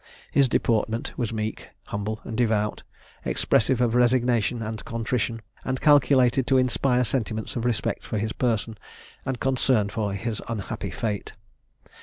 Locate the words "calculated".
5.79-6.47